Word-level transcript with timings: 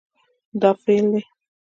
دا 0.61 0.69
فعل 0.83 1.03
دی 1.11 1.21